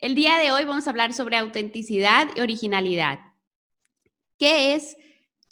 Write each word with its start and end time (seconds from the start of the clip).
El 0.00 0.14
día 0.14 0.38
de 0.38 0.52
hoy 0.52 0.64
vamos 0.64 0.86
a 0.86 0.90
hablar 0.90 1.12
sobre 1.12 1.36
autenticidad 1.36 2.28
y 2.36 2.40
originalidad. 2.40 3.18
¿Qué 4.38 4.74
es 4.74 4.96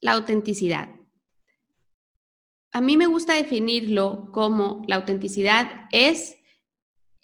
la 0.01 0.13
autenticidad? 0.13 0.89
A 2.71 2.81
mí 2.81 2.97
me 2.97 3.09
gusta 3.09 3.35
definirlo 3.35 4.31
como 4.33 4.85
la 4.87 4.97
autenticidad 4.97 5.89
es 5.91 6.37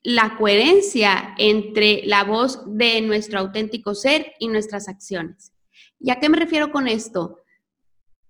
la 0.02 0.36
coherencia 0.36 1.36
entre 1.38 2.02
la 2.06 2.24
voz 2.24 2.60
de 2.66 3.00
nuestro 3.02 3.38
auténtico 3.38 3.94
ser 3.94 4.32
y 4.40 4.48
nuestras 4.48 4.88
acciones. 4.88 5.52
¿Y 6.00 6.10
a 6.10 6.18
qué 6.18 6.28
me 6.28 6.38
refiero 6.38 6.72
con 6.72 6.88
esto? 6.88 7.38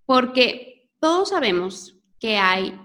Porque 0.05 0.91
todos 1.01 1.31
sabemos 1.31 1.97
que 2.21 2.37
hay 2.37 2.79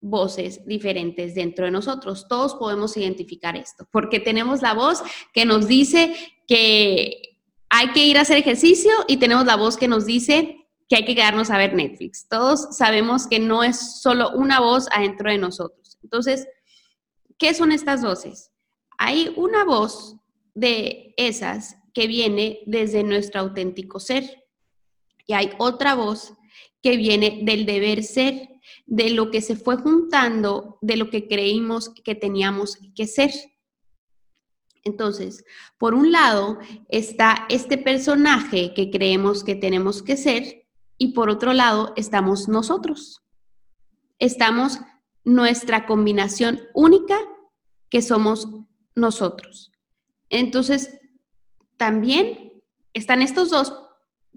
voces 0.00 0.64
diferentes 0.66 1.34
dentro 1.34 1.64
de 1.64 1.70
nosotros. 1.70 2.26
Todos 2.28 2.54
podemos 2.54 2.96
identificar 2.96 3.56
esto, 3.56 3.88
porque 3.90 4.20
tenemos 4.20 4.62
la 4.62 4.74
voz 4.74 5.02
que 5.32 5.44
nos 5.44 5.66
dice 5.66 6.14
que 6.46 7.38
hay 7.68 7.88
que 7.92 8.04
ir 8.04 8.18
a 8.18 8.22
hacer 8.22 8.38
ejercicio 8.38 8.92
y 9.08 9.16
tenemos 9.16 9.46
la 9.46 9.56
voz 9.56 9.76
que 9.76 9.88
nos 9.88 10.06
dice 10.06 10.66
que 10.88 10.96
hay 10.96 11.04
que 11.04 11.14
quedarnos 11.14 11.50
a 11.50 11.58
ver 11.58 11.74
Netflix. 11.74 12.28
Todos 12.28 12.76
sabemos 12.76 13.26
que 13.26 13.40
no 13.40 13.64
es 13.64 14.00
solo 14.00 14.30
una 14.30 14.60
voz 14.60 14.88
adentro 14.92 15.30
de 15.30 15.38
nosotros. 15.38 15.98
Entonces, 16.02 16.46
¿qué 17.38 17.54
son 17.54 17.72
estas 17.72 18.02
voces? 18.02 18.52
Hay 18.98 19.32
una 19.36 19.64
voz 19.64 20.16
de 20.54 21.12
esas 21.16 21.76
que 21.92 22.06
viene 22.06 22.60
desde 22.66 23.02
nuestro 23.02 23.40
auténtico 23.40 23.98
ser 23.98 24.44
y 25.26 25.32
hay 25.32 25.50
otra 25.58 25.94
voz 25.94 26.34
que 26.82 26.96
viene 26.96 27.40
del 27.42 27.66
deber 27.66 28.04
ser 28.04 28.48
de 28.86 29.10
lo 29.10 29.30
que 29.30 29.40
se 29.40 29.56
fue 29.56 29.76
juntando, 29.76 30.78
de 30.80 30.96
lo 30.96 31.10
que 31.10 31.26
creímos 31.26 31.90
que 32.04 32.14
teníamos 32.14 32.78
que 32.94 33.06
ser. 33.06 33.30
Entonces, 34.84 35.44
por 35.78 35.94
un 35.94 36.12
lado 36.12 36.58
está 36.88 37.46
este 37.48 37.76
personaje 37.76 38.72
que 38.74 38.90
creemos 38.90 39.42
que 39.42 39.56
tenemos 39.56 40.02
que 40.02 40.16
ser 40.16 40.66
y 40.96 41.12
por 41.12 41.28
otro 41.28 41.52
lado 41.52 41.92
estamos 41.96 42.48
nosotros. 42.48 43.22
Estamos 44.18 44.78
nuestra 45.24 45.86
combinación 45.86 46.60
única 46.72 47.18
que 47.90 48.00
somos 48.00 48.48
nosotros. 48.94 49.72
Entonces, 50.30 50.98
también 51.76 52.62
están 52.94 53.22
estos 53.22 53.50
dos 53.50 53.85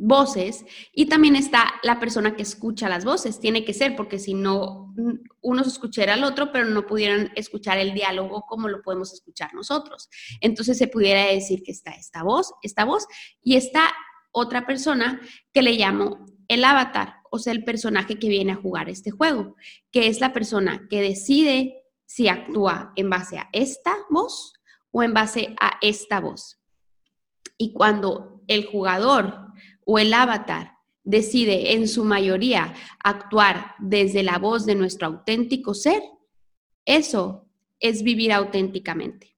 voces 0.02 0.66
y 0.94 1.08
también 1.08 1.36
está 1.36 1.74
la 1.84 2.00
persona 2.00 2.36
que 2.36 2.42
escucha 2.42 2.88
las 2.88 3.04
voces. 3.04 3.40
Tiene 3.40 3.66
que 3.66 3.74
ser 3.74 3.96
porque 3.98 4.18
si 4.18 4.34
no, 4.34 4.96
uno 5.42 5.64
se 5.64 5.70
escuchara 5.70 6.14
al 6.14 6.24
otro, 6.24 6.52
pero 6.52 6.66
no 6.66 6.88
pudieran 6.88 7.32
escuchar 7.36 7.78
el 7.78 7.94
diálogo 7.94 8.46
como 8.48 8.70
lo 8.70 8.82
podemos 8.82 9.14
escuchar 9.14 9.54
nosotros. 9.54 10.10
Entonces 10.40 10.78
se 10.78 10.88
pudiera 10.88 11.26
decir 11.26 11.62
que 11.64 11.72
está 11.72 11.92
esta 11.92 12.24
voz, 12.24 12.54
esta 12.64 12.86
voz 12.86 13.06
y 13.44 13.58
está 13.58 13.92
otra 14.32 14.66
persona 14.66 15.20
que 15.54 15.62
le 15.62 15.74
llamo 15.74 16.26
el 16.48 16.64
avatar, 16.64 17.16
o 17.30 17.38
sea, 17.38 17.52
el 17.52 17.66
personaje 17.66 18.18
que 18.18 18.30
viene 18.30 18.54
a 18.54 18.56
jugar 18.56 18.90
este 18.90 19.12
juego, 19.12 19.56
que 19.92 20.08
es 20.08 20.22
la 20.22 20.34
persona 20.34 20.88
que 20.90 21.02
decide 21.02 21.84
si 22.06 22.28
actúa 22.30 22.94
en 22.96 23.10
base 23.10 23.38
a 23.38 23.50
esta 23.52 23.94
voz 24.10 24.54
o 24.92 25.04
en 25.04 25.14
base 25.14 25.56
a 25.60 25.78
esta 25.82 26.22
voz. 26.22 26.60
Y 27.58 27.74
cuando 27.74 28.42
el 28.48 28.66
jugador 28.66 29.50
o 29.92 29.98
el 29.98 30.14
avatar 30.14 30.78
decide 31.04 31.74
en 31.74 31.88
su 31.88 32.06
mayoría 32.06 32.76
actuar 33.04 33.74
desde 33.80 34.22
la 34.22 34.38
voz 34.38 34.68
de 34.68 34.76
nuestro 34.76 35.08
auténtico 35.08 35.74
ser, 35.74 36.04
eso 36.86 37.50
es 37.80 38.04
vivir 38.04 38.32
auténticamente. 38.32 39.36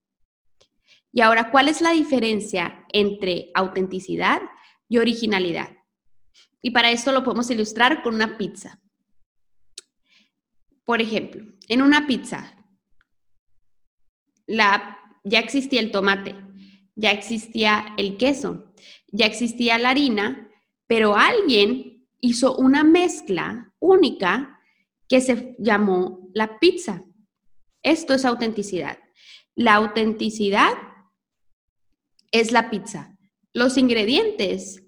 Y 1.13 1.21
ahora, 1.21 1.51
¿cuál 1.51 1.69
es 1.69 1.79
la 1.79 1.91
diferencia 1.91 2.85
entre 2.91 3.49
autenticidad 3.53 4.41
y 4.89 4.97
originalidad? 4.97 5.69
Y 6.61 6.71
para 6.71 6.91
esto 6.91 7.13
lo 7.13 7.23
podemos 7.23 7.49
ilustrar 7.49 8.03
con 8.03 8.15
una 8.15 8.37
pizza. 8.37 8.81
Por 10.83 11.01
ejemplo, 11.01 11.45
en 11.69 11.81
una 11.81 12.07
pizza 12.07 12.57
la, 14.47 14.99
ya 15.23 15.39
existía 15.39 15.79
el 15.79 15.91
tomate, 15.91 16.35
ya 16.97 17.11
existía 17.11 17.95
el 17.97 18.17
queso, 18.17 18.70
ya 19.11 19.25
existía 19.25 19.77
la 19.77 19.91
harina, 19.91 20.49
pero 20.87 21.15
alguien 21.15 22.07
hizo 22.19 22.55
una 22.55 22.83
mezcla 22.83 23.73
única 23.79 24.59
que 25.07 25.21
se 25.21 25.55
llamó 25.59 26.29
la 26.33 26.59
pizza. 26.59 27.03
Esto 27.83 28.13
es 28.13 28.25
autenticidad. 28.25 28.97
La 29.55 29.75
autenticidad 29.75 30.73
es 32.31 32.51
la 32.51 32.69
pizza. 32.69 33.17
Los 33.53 33.77
ingredientes 33.77 34.83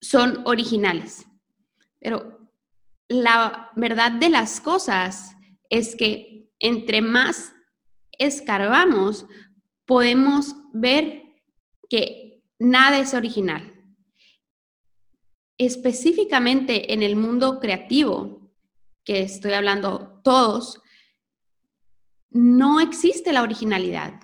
son 0.00 0.42
originales, 0.44 1.26
pero 2.00 2.50
la 3.08 3.70
verdad 3.76 4.12
de 4.12 4.30
las 4.30 4.60
cosas 4.60 5.36
es 5.70 5.94
que 5.94 6.50
entre 6.58 7.02
más 7.02 7.54
escarbamos, 8.18 9.26
podemos 9.84 10.54
ver 10.72 11.22
que 11.88 12.23
nada 12.58 12.98
es 12.98 13.14
original. 13.14 13.72
Específicamente 15.58 16.92
en 16.92 17.02
el 17.02 17.16
mundo 17.16 17.60
creativo, 17.60 18.50
que 19.04 19.22
estoy 19.22 19.52
hablando 19.52 20.20
todos, 20.24 20.80
no 22.30 22.80
existe 22.80 23.32
la 23.32 23.42
originalidad. 23.42 24.20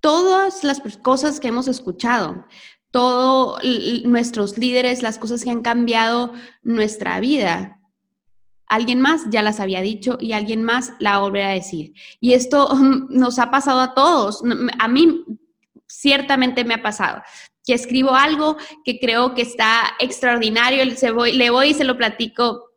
Todas 0.00 0.62
las 0.62 0.80
cosas 1.02 1.40
que 1.40 1.48
hemos 1.48 1.66
escuchado, 1.66 2.46
todos 2.90 3.60
nuestros 4.04 4.56
líderes, 4.56 5.02
las 5.02 5.18
cosas 5.18 5.42
que 5.42 5.50
han 5.50 5.62
cambiado 5.62 6.32
nuestra 6.62 7.18
vida, 7.18 7.78
alguien 8.68 9.00
más 9.00 9.28
ya 9.30 9.42
las 9.42 9.60
había 9.60 9.80
dicho 9.80 10.18
y 10.20 10.32
alguien 10.32 10.62
más 10.62 10.92
la 11.00 11.18
volverá 11.18 11.50
a 11.50 11.54
decir. 11.54 11.94
Y 12.20 12.34
esto 12.34 12.68
nos 13.10 13.38
ha 13.38 13.50
pasado 13.50 13.80
a 13.80 13.94
todos. 13.94 14.42
A 14.78 14.88
mí 14.88 15.24
ciertamente 15.98 16.64
me 16.64 16.74
ha 16.74 16.82
pasado, 16.82 17.22
que 17.64 17.74
escribo 17.74 18.14
algo 18.14 18.56
que 18.84 19.00
creo 19.00 19.34
que 19.34 19.42
está 19.42 19.96
extraordinario, 19.98 20.84
le 20.84 21.10
voy, 21.10 21.32
le 21.32 21.50
voy 21.50 21.70
y 21.70 21.74
se 21.74 21.82
lo 21.82 21.96
platico 21.96 22.70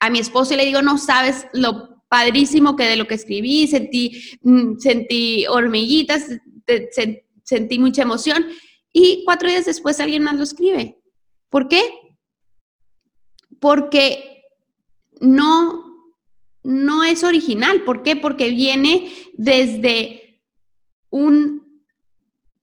a 0.00 0.08
mi 0.08 0.18
esposo 0.18 0.54
y 0.54 0.56
le 0.56 0.64
digo, 0.64 0.80
no 0.80 0.96
sabes 0.96 1.46
lo 1.52 2.02
padrísimo 2.08 2.74
que 2.74 2.84
de 2.84 2.96
lo 2.96 3.06
que 3.06 3.14
escribí, 3.14 3.66
sentí, 3.66 4.38
mm, 4.42 4.78
sentí 4.78 5.46
hormiguitas, 5.46 6.26
sentí 7.42 7.78
mucha 7.78 8.02
emoción 8.02 8.46
y 8.92 9.24
cuatro 9.26 9.48
días 9.48 9.66
después 9.66 10.00
alguien 10.00 10.22
más 10.22 10.36
lo 10.36 10.44
escribe. 10.44 10.98
¿Por 11.50 11.68
qué? 11.68 11.82
Porque 13.60 14.42
no, 15.20 15.84
no 16.62 17.04
es 17.04 17.24
original. 17.24 17.82
¿Por 17.84 18.02
qué? 18.02 18.16
Porque 18.16 18.48
viene 18.48 19.12
desde 19.34 20.40
un 21.10 21.62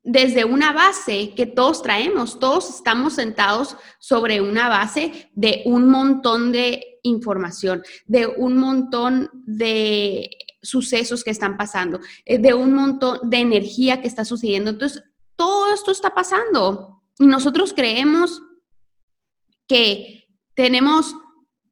desde 0.04 0.46
una 0.46 0.72
base 0.72 1.34
que 1.36 1.46
todos 1.46 1.82
traemos, 1.82 2.40
todos 2.40 2.70
estamos 2.70 3.14
sentados 3.14 3.76
sobre 4.00 4.42
una 4.42 4.70
base 4.70 5.30
de 5.34 5.64
un 5.66 5.90
montón 5.90 6.52
de 6.52 7.00
información, 7.04 7.84
de 8.06 8.28
un 8.28 8.58
montón 8.58 9.30
de 9.34 10.30
sucesos 10.62 11.24
que 11.24 11.32
están 11.32 11.58
pasando, 11.58 12.00
eh, 12.26 12.38
de 12.38 12.54
un 12.54 12.74
montón 12.74 13.30
de 13.30 13.38
energía 13.38 14.02
que 14.02 14.08
está 14.08 14.26
sucediendo. 14.26 14.72
Entonces, 14.72 15.04
todo 15.36 15.74
esto 15.74 15.92
está 15.92 16.14
pasando 16.14 17.02
y 17.18 17.28
nosotros 17.28 17.74
creemos 17.74 18.42
que 19.68 20.28
tenemos 20.54 21.16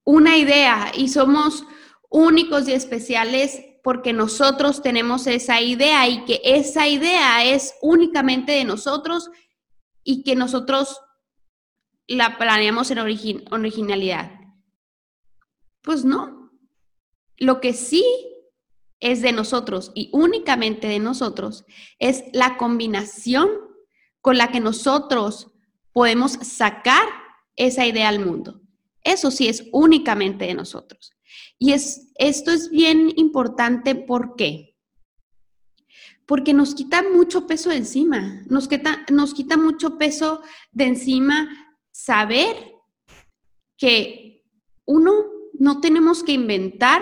una 0.03 0.37
idea 0.37 0.91
y 0.95 1.09
somos 1.09 1.66
únicos 2.09 2.67
y 2.67 2.73
especiales 2.73 3.61
porque 3.87 4.11
nosotros 4.11 4.81
tenemos 4.81 5.27
esa 5.27 5.61
idea 5.61 6.09
y 6.09 6.25
que 6.25 6.41
esa 6.43 6.89
idea 6.89 7.45
es 7.45 7.73
únicamente 7.81 8.51
de 8.51 8.66
nosotros 8.66 9.31
y 10.03 10.23
que 10.23 10.35
nosotros 10.35 10.99
la 12.05 12.37
planeamos 12.37 12.91
en 12.91 12.97
originalidad. 12.99 14.29
Pues 15.81 16.03
no. 16.03 16.51
Lo 17.37 17.61
que 17.61 17.72
sí 17.72 18.03
es 18.99 19.22
de 19.22 19.31
nosotros 19.31 19.93
y 19.95 20.09
únicamente 20.11 20.87
de 20.87 20.99
nosotros 20.99 21.63
es 21.97 22.25
la 22.33 22.57
combinación 22.57 23.47
con 24.19 24.37
la 24.37 24.51
que 24.51 24.59
nosotros 24.59 25.53
podemos 25.93 26.33
sacar 26.33 27.07
esa 27.55 27.85
idea 27.85 28.09
al 28.09 28.19
mundo. 28.19 28.59
Eso 29.01 29.31
sí 29.31 29.47
es 29.47 29.63
únicamente 29.72 30.43
de 30.43 30.55
nosotros. 30.55 31.16
Y 31.59 31.73
es, 31.73 32.11
esto 32.16 32.51
es 32.51 32.69
bien 32.69 33.11
importante, 33.16 33.95
¿por 33.95 34.35
qué? 34.35 34.75
Porque 36.25 36.53
nos 36.53 36.75
quita 36.75 37.03
mucho 37.03 37.47
peso 37.47 37.69
de 37.69 37.78
encima, 37.78 38.43
nos 38.47 38.67
quita, 38.67 39.05
nos 39.11 39.34
quita 39.34 39.57
mucho 39.57 39.97
peso 39.97 40.41
de 40.72 40.85
encima 40.85 41.49
saber 41.91 42.55
que 43.78 44.43
uno, 44.85 45.11
no 45.53 45.79
tenemos 45.79 46.23
que 46.23 46.34
inventar 46.34 47.01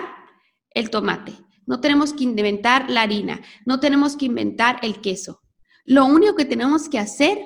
el 0.70 0.90
tomate, 0.90 1.32
no 1.66 1.80
tenemos 1.80 2.12
que 2.12 2.24
inventar 2.24 2.90
la 2.90 3.02
harina, 3.02 3.40
no 3.64 3.80
tenemos 3.80 4.16
que 4.16 4.26
inventar 4.26 4.78
el 4.82 5.00
queso. 5.00 5.42
Lo 5.84 6.04
único 6.06 6.36
que 6.36 6.44
tenemos 6.44 6.88
que 6.88 6.98
hacer 6.98 7.38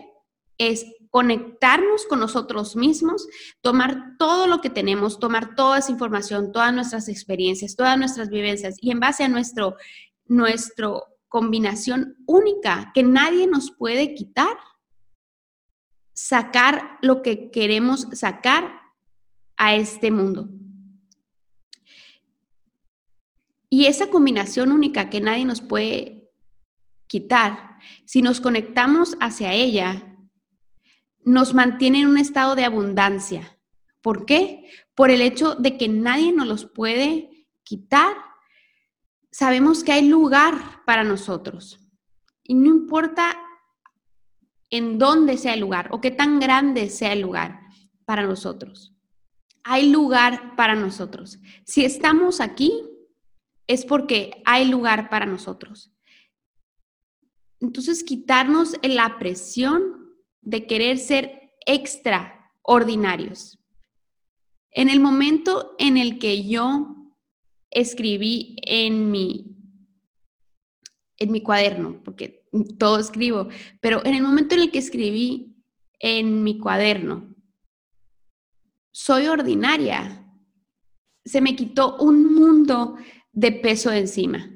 es 0.59 0.85
conectarnos 1.11 2.07
con 2.07 2.21
nosotros 2.21 2.77
mismos, 2.77 3.27
tomar 3.61 4.17
todo 4.17 4.47
lo 4.47 4.61
que 4.61 4.71
tenemos, 4.71 5.19
tomar 5.19 5.55
toda 5.57 5.79
esa 5.79 5.91
información, 5.91 6.53
todas 6.53 6.73
nuestras 6.73 7.09
experiencias, 7.09 7.77
todas 7.77 7.99
nuestras 7.99 8.31
vivencias 8.31 8.77
y 8.81 8.93
en 8.93 9.01
base 9.01 9.25
a 9.25 9.29
nuestro, 9.29 9.77
nuestro 10.27 11.05
combinación 11.29 12.17
única 12.27 12.91
que 12.95 13.03
nadie 13.03 13.47
nos 13.47 13.71
puede 13.71 14.15
quitar, 14.15 14.57
sacar 16.13 16.99
lo 17.03 17.23
que 17.23 17.51
queremos 17.51 18.07
sacar 18.13 18.81
a 19.57 19.75
este 19.75 20.11
mundo. 20.11 20.49
Y 23.69 23.87
esa 23.87 24.09
combinación 24.09 24.73
única 24.73 25.09
que 25.09 25.21
nadie 25.21 25.45
nos 25.45 25.61
puede 25.61 26.33
quitar, 27.07 27.79
si 28.05 28.23
nos 28.23 28.41
conectamos 28.41 29.17
hacia 29.21 29.53
ella, 29.53 30.10
nos 31.25 31.55
mantiene 31.55 32.01
en 32.01 32.09
un 32.09 32.19
estado 32.19 32.55
de 32.55 32.65
abundancia. 32.65 33.59
¿Por 34.01 34.25
qué? 34.25 34.65
Por 34.95 35.11
el 35.11 35.21
hecho 35.21 35.55
de 35.55 35.77
que 35.77 35.89
nadie 35.89 36.33
nos 36.33 36.47
los 36.47 36.65
puede 36.65 37.47
quitar. 37.63 38.17
Sabemos 39.31 39.85
que 39.85 39.93
hay 39.93 40.09
lugar 40.09 40.83
para 40.87 41.05
nosotros. 41.05 41.79
Y 42.43 42.55
no 42.55 42.67
importa 42.67 43.37
en 44.71 44.99
dónde 44.99 45.37
sea 45.37 45.55
el 45.55 45.61
lugar 45.61 45.89
o 45.93 46.01
qué 46.01 46.11
tan 46.11 46.41
grande 46.41 46.89
sea 46.89 47.13
el 47.13 47.21
lugar 47.21 47.61
para 48.05 48.23
nosotros. 48.23 48.95
Hay 49.63 49.91
lugar 49.91 50.57
para 50.57 50.75
nosotros. 50.75 51.39
Si 51.65 51.85
estamos 51.85 52.41
aquí, 52.41 52.73
es 53.67 53.85
porque 53.85 54.43
hay 54.45 54.69
lugar 54.69 55.11
para 55.11 55.27
nosotros. 55.27 55.93
Entonces, 57.61 58.03
quitarnos 58.03 58.75
la 58.83 59.19
presión 59.19 60.00
de 60.43 60.67
querer 60.67 60.99
ser 60.99 61.53
extraordinarios. 61.67 63.59
En 64.71 64.89
el 64.89 65.01
momento 65.01 65.75
en 65.79 65.97
el 65.97 66.19
que 66.19 66.47
yo 66.47 66.97
escribí 67.71 68.57
en 68.63 69.11
mi, 69.11 69.57
en 71.19 71.33
mi 71.33 71.43
cuaderno, 71.43 72.01
porque 72.05 72.47
todo 72.79 72.99
escribo, 72.99 73.49
pero 73.81 74.05
en 74.05 74.15
el 74.15 74.23
momento 74.23 74.55
en 74.55 74.63
el 74.63 74.71
que 74.71 74.79
escribí 74.79 75.57
en 75.99 76.43
mi 76.43 76.59
cuaderno, 76.59 77.35
soy 78.93 79.27
ordinaria, 79.27 80.27
se 81.25 81.41
me 81.41 81.55
quitó 81.55 81.97
un 81.99 82.35
mundo 82.35 82.97
de 83.33 83.53
peso 83.53 83.93
encima. 83.93 84.51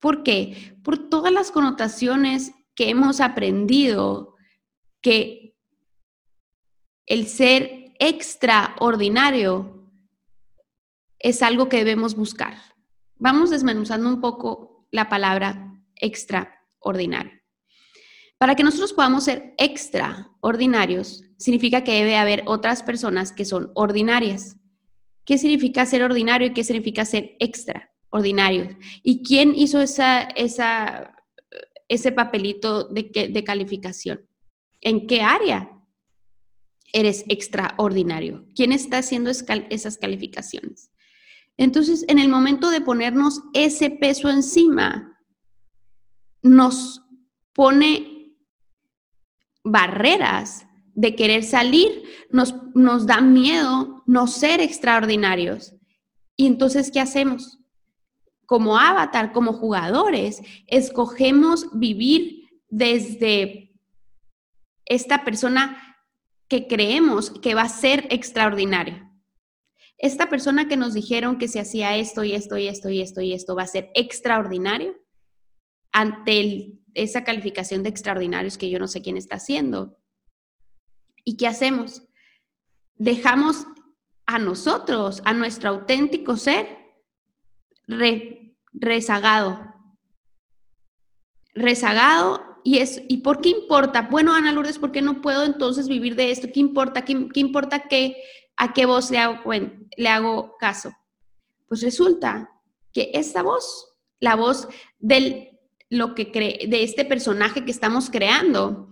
¿Por 0.00 0.22
qué? 0.22 0.76
Por 0.82 1.08
todas 1.08 1.32
las 1.32 1.50
connotaciones 1.50 2.52
que 2.74 2.90
hemos 2.90 3.20
aprendido 3.20 4.34
que 5.00 5.56
el 7.06 7.26
ser 7.26 7.94
extraordinario 7.98 9.90
es 11.18 11.42
algo 11.42 11.68
que 11.68 11.78
debemos 11.78 12.14
buscar. 12.14 12.54
Vamos 13.16 13.50
desmenuzando 13.50 14.08
un 14.08 14.20
poco 14.20 14.86
la 14.90 15.08
palabra 15.08 15.82
extraordinario. 15.96 17.32
Para 18.38 18.54
que 18.54 18.62
nosotros 18.62 18.92
podamos 18.92 19.24
ser 19.24 19.54
extraordinarios, 19.58 21.24
significa 21.38 21.82
que 21.82 21.92
debe 21.92 22.16
haber 22.16 22.44
otras 22.46 22.84
personas 22.84 23.32
que 23.32 23.44
son 23.44 23.72
ordinarias. 23.74 24.56
¿Qué 25.24 25.38
significa 25.38 25.86
ser 25.86 26.02
ordinario 26.02 26.48
y 26.48 26.52
qué 26.52 26.62
significa 26.62 27.04
ser 27.04 27.36
extraordinario? 27.40 28.78
¿Y 29.02 29.24
quién 29.24 29.54
hizo 29.56 29.80
esa, 29.80 30.22
esa, 30.22 31.16
ese 31.88 32.12
papelito 32.12 32.84
de, 32.84 33.30
de 33.32 33.44
calificación? 33.44 34.27
¿En 34.80 35.06
qué 35.06 35.22
área 35.22 35.70
eres 36.92 37.24
extraordinario? 37.28 38.46
¿Quién 38.54 38.72
está 38.72 38.98
haciendo 38.98 39.30
esas 39.30 39.98
calificaciones? 39.98 40.90
Entonces, 41.56 42.04
en 42.08 42.18
el 42.18 42.28
momento 42.28 42.70
de 42.70 42.80
ponernos 42.80 43.42
ese 43.52 43.90
peso 43.90 44.30
encima, 44.30 45.18
nos 46.42 47.02
pone 47.52 48.36
barreras 49.64 50.66
de 50.94 51.14
querer 51.14 51.44
salir, 51.44 52.04
nos, 52.30 52.54
nos 52.74 53.06
da 53.06 53.20
miedo 53.20 54.02
no 54.06 54.26
ser 54.26 54.60
extraordinarios. 54.60 55.74
Y 56.36 56.46
entonces, 56.46 56.90
¿qué 56.92 57.00
hacemos? 57.00 57.58
Como 58.46 58.78
avatar, 58.78 59.32
como 59.32 59.52
jugadores, 59.52 60.40
escogemos 60.68 61.68
vivir 61.72 62.48
desde 62.68 63.67
esta 64.88 65.24
persona 65.24 65.96
que 66.48 66.66
creemos 66.66 67.30
que 67.30 67.54
va 67.54 67.62
a 67.62 67.68
ser 67.68 68.06
extraordinaria. 68.10 69.04
Esta 69.98 70.28
persona 70.30 70.68
que 70.68 70.76
nos 70.76 70.94
dijeron 70.94 71.38
que 71.38 71.48
se 71.48 71.60
hacía 71.60 71.96
esto 71.96 72.24
y 72.24 72.32
esto 72.32 72.56
y 72.56 72.68
esto 72.68 72.88
y 72.88 73.00
esto 73.00 73.20
y 73.20 73.32
esto 73.32 73.54
va 73.54 73.64
a 73.64 73.66
ser 73.66 73.90
extraordinario 73.94 74.96
ante 75.92 76.78
esa 76.94 77.24
calificación 77.24 77.82
de 77.82 77.90
extraordinarios 77.90 78.56
que 78.56 78.70
yo 78.70 78.78
no 78.78 78.88
sé 78.88 79.02
quién 79.02 79.16
está 79.16 79.36
haciendo. 79.36 79.98
¿Y 81.24 81.36
qué 81.36 81.46
hacemos? 81.46 82.02
Dejamos 82.94 83.66
a 84.26 84.38
nosotros, 84.38 85.20
a 85.24 85.34
nuestro 85.34 85.70
auténtico 85.70 86.36
ser, 86.36 86.78
rezagado. 88.72 89.74
Rezagado 91.54 92.47
¿Y, 92.64 92.78
es, 92.78 93.02
¿Y 93.08 93.18
por 93.18 93.40
qué 93.40 93.50
importa? 93.50 94.08
Bueno, 94.10 94.34
Ana 94.34 94.52
Lourdes, 94.52 94.78
¿por 94.78 94.92
qué 94.92 95.02
no 95.02 95.20
puedo 95.20 95.44
entonces 95.44 95.88
vivir 95.88 96.16
de 96.16 96.30
esto? 96.30 96.48
¿Qué 96.52 96.60
importa? 96.60 97.04
¿Qué, 97.04 97.12
importa 97.34 97.88
que, 97.88 98.16
a 98.56 98.72
qué 98.72 98.86
voz 98.86 99.10
le 99.10 99.18
hago, 99.18 99.52
le 99.96 100.08
hago 100.08 100.56
caso? 100.58 100.92
Pues 101.68 101.82
resulta 101.82 102.50
que 102.92 103.10
esta 103.14 103.42
voz, 103.42 103.94
la 104.20 104.36
voz 104.36 104.68
del, 104.98 105.58
lo 105.90 106.14
que 106.14 106.30
cree, 106.30 106.66
de 106.68 106.82
este 106.82 107.04
personaje 107.04 107.64
que 107.64 107.70
estamos 107.70 108.10
creando, 108.10 108.88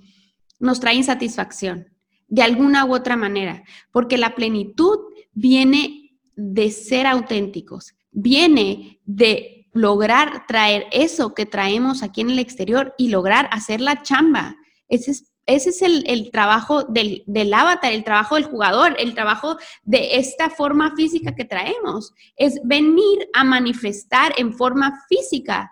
nos 0.58 0.80
trae 0.80 0.94
insatisfacción 0.94 1.88
de 2.28 2.42
alguna 2.42 2.84
u 2.84 2.94
otra 2.94 3.16
manera, 3.16 3.64
porque 3.92 4.18
la 4.18 4.34
plenitud 4.34 4.98
viene 5.32 6.18
de 6.34 6.70
ser 6.70 7.06
auténticos, 7.06 7.94
viene 8.10 9.00
de 9.04 9.55
lograr 9.76 10.46
traer 10.46 10.86
eso 10.90 11.34
que 11.34 11.46
traemos 11.46 12.02
aquí 12.02 12.22
en 12.22 12.30
el 12.30 12.38
exterior 12.38 12.94
y 12.96 13.08
lograr 13.08 13.48
hacer 13.52 13.80
la 13.80 14.02
chamba. 14.02 14.56
Ese 14.88 15.10
es, 15.12 15.32
ese 15.46 15.70
es 15.70 15.82
el, 15.82 16.30
trabajo 16.32 16.84
del, 16.84 17.22
del, 17.26 17.52
avatar, 17.54 17.92
el 17.92 18.02
trabajo 18.02 18.34
del 18.36 18.44
jugador, 18.44 18.96
el 18.98 19.14
trabajo 19.14 19.56
de 19.82 20.16
esta 20.16 20.50
forma 20.50 20.94
física 20.96 21.34
que 21.34 21.44
traemos. 21.44 22.12
Es 22.36 22.60
venir 22.64 23.28
a 23.34 23.44
manifestar 23.44 24.32
en 24.36 24.54
forma 24.54 25.04
física 25.08 25.70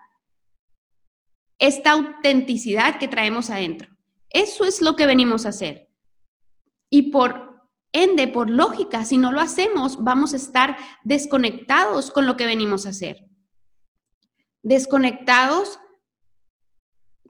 esta 1.59 1.91
autenticidad 1.91 2.97
que 2.99 3.07
traemos 3.07 3.49
adentro. 3.49 3.89
Eso 4.29 4.65
es 4.65 4.81
lo 4.81 4.95
que 4.95 5.05
venimos 5.05 5.45
a 5.45 5.49
hacer. 5.49 5.89
Y 6.89 7.11
por 7.11 7.69
ende, 7.91 8.27
por 8.27 8.49
lógica, 8.49 9.03
si 9.05 9.17
no 9.17 9.31
lo 9.31 9.41
hacemos, 9.41 10.03
vamos 10.03 10.33
a 10.33 10.37
estar 10.37 10.77
desconectados 11.03 12.11
con 12.11 12.25
lo 12.25 12.37
que 12.37 12.45
venimos 12.45 12.85
a 12.85 12.89
hacer 12.89 13.25
desconectados 14.65 15.79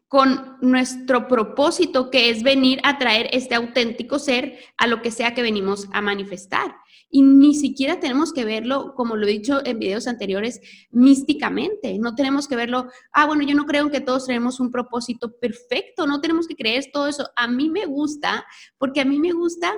con 0.07 0.57
nuestro 0.61 1.27
propósito, 1.27 2.09
que 2.09 2.29
es 2.29 2.43
venir 2.43 2.79
a 2.83 2.97
traer 2.97 3.27
este 3.33 3.55
auténtico 3.55 4.19
ser 4.19 4.57
a 4.77 4.87
lo 4.87 5.01
que 5.01 5.11
sea 5.11 5.33
que 5.33 5.41
venimos 5.41 5.89
a 5.91 6.01
manifestar. 6.01 6.73
Y 7.09 7.23
ni 7.23 7.53
siquiera 7.53 7.99
tenemos 7.99 8.31
que 8.31 8.45
verlo, 8.45 8.93
como 8.95 9.17
lo 9.17 9.27
he 9.27 9.31
dicho 9.31 9.61
en 9.65 9.79
videos 9.79 10.07
anteriores, 10.07 10.61
místicamente. 10.91 11.99
No 11.99 12.15
tenemos 12.15 12.47
que 12.47 12.55
verlo, 12.55 12.87
ah, 13.11 13.25
bueno, 13.25 13.43
yo 13.43 13.53
no 13.53 13.65
creo 13.65 13.91
que 13.91 13.99
todos 13.99 14.27
tenemos 14.27 14.61
un 14.61 14.71
propósito 14.71 15.37
perfecto, 15.37 16.07
no 16.07 16.21
tenemos 16.21 16.47
que 16.47 16.55
creer 16.55 16.85
todo 16.93 17.07
eso. 17.07 17.27
A 17.35 17.49
mí 17.49 17.69
me 17.69 17.85
gusta, 17.85 18.45
porque 18.77 19.01
a 19.01 19.05
mí 19.05 19.19
me 19.19 19.33
gusta 19.33 19.75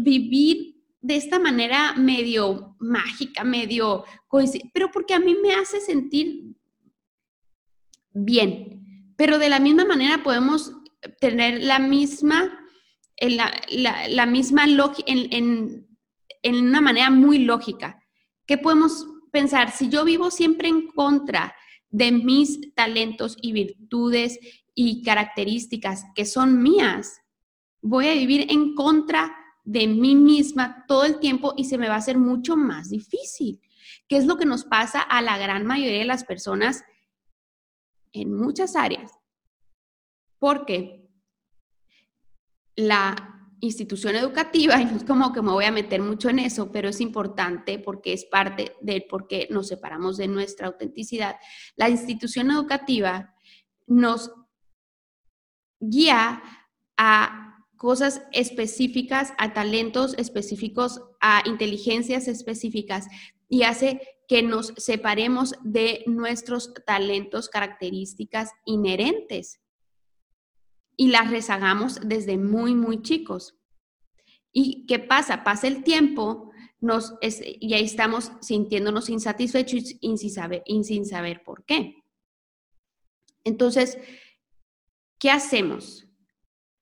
vivir 0.00 0.77
de 1.00 1.16
esta 1.16 1.38
manera 1.38 1.94
medio 1.94 2.76
mágica, 2.80 3.44
medio 3.44 4.04
pero 4.72 4.90
porque 4.90 5.14
a 5.14 5.20
mí 5.20 5.36
me 5.40 5.54
hace 5.54 5.80
sentir 5.80 6.54
bien. 8.12 9.14
Pero 9.16 9.38
de 9.38 9.48
la 9.48 9.60
misma 9.60 9.84
manera 9.84 10.22
podemos 10.22 10.72
tener 11.20 11.62
la 11.62 11.78
misma, 11.78 12.58
la, 13.20 14.26
misma 14.26 14.64
en, 14.64 15.32
en, 15.32 15.88
en 16.42 16.54
una 16.68 16.80
manera 16.80 17.10
muy 17.10 17.38
lógica. 17.38 18.02
¿Qué 18.46 18.58
podemos 18.58 19.06
pensar? 19.32 19.70
Si 19.70 19.88
yo 19.88 20.04
vivo 20.04 20.30
siempre 20.30 20.68
en 20.68 20.88
contra 20.88 21.54
de 21.90 22.12
mis 22.12 22.74
talentos 22.74 23.36
y 23.40 23.52
virtudes 23.52 24.38
y 24.74 25.02
características 25.02 26.04
que 26.14 26.24
son 26.24 26.62
mías, 26.62 27.20
voy 27.80 28.08
a 28.08 28.14
vivir 28.14 28.46
en 28.50 28.74
contra 28.74 29.34
de 29.68 29.86
mí 29.86 30.16
misma 30.16 30.86
todo 30.88 31.04
el 31.04 31.18
tiempo 31.18 31.52
y 31.54 31.64
se 31.64 31.76
me 31.76 31.88
va 31.88 31.96
a 31.96 31.98
hacer 31.98 32.16
mucho 32.16 32.56
más 32.56 32.88
difícil. 32.88 33.60
que 34.08 34.16
es 34.16 34.24
lo 34.24 34.38
que 34.38 34.46
nos 34.46 34.64
pasa 34.64 35.02
a 35.02 35.20
la 35.20 35.36
gran 35.36 35.66
mayoría 35.66 35.98
de 35.98 36.06
las 36.06 36.24
personas 36.24 36.82
en 38.12 38.32
muchas 38.32 38.74
áreas. 38.74 39.12
Porque 40.38 41.06
la 42.74 43.50
institución 43.60 44.16
educativa, 44.16 44.80
y 44.80 44.86
no 44.86 44.96
es 44.96 45.04
como 45.04 45.34
que 45.34 45.42
me 45.42 45.52
voy 45.52 45.66
a 45.66 45.70
meter 45.70 46.00
mucho 46.00 46.30
en 46.30 46.38
eso, 46.38 46.72
pero 46.72 46.88
es 46.88 47.02
importante 47.02 47.78
porque 47.78 48.14
es 48.14 48.24
parte 48.24 48.74
de 48.80 49.02
por 49.02 49.28
qué 49.28 49.48
nos 49.50 49.68
separamos 49.68 50.16
de 50.16 50.28
nuestra 50.28 50.68
autenticidad. 50.68 51.36
La 51.76 51.90
institución 51.90 52.50
educativa 52.50 53.34
nos 53.86 54.32
guía 55.78 56.42
a 56.96 57.48
cosas 57.78 58.22
específicas, 58.32 59.32
a 59.38 59.54
talentos 59.54 60.14
específicos, 60.18 61.00
a 61.20 61.42
inteligencias 61.46 62.28
específicas 62.28 63.06
y 63.48 63.62
hace 63.62 64.00
que 64.28 64.42
nos 64.42 64.74
separemos 64.76 65.54
de 65.62 66.02
nuestros 66.06 66.74
talentos, 66.84 67.48
características 67.48 68.50
inherentes 68.66 69.60
y 70.96 71.08
las 71.08 71.30
rezagamos 71.30 72.00
desde 72.04 72.36
muy, 72.36 72.74
muy 72.74 73.00
chicos. 73.00 73.56
¿Y 74.52 74.84
qué 74.86 74.98
pasa? 74.98 75.44
Pasa 75.44 75.68
el 75.68 75.84
tiempo 75.84 76.50
y 77.60 77.74
ahí 77.74 77.84
estamos 77.84 78.32
sintiéndonos 78.40 79.08
insatisfechos 79.08 79.94
y 80.00 80.16
sin 80.18 80.30
saber, 80.30 80.62
sin 80.82 81.06
saber 81.06 81.42
por 81.44 81.64
qué. 81.64 82.02
Entonces, 83.44 83.98
¿qué 85.18 85.30
hacemos? 85.30 86.07